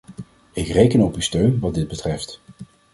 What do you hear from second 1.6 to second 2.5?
dit betreft.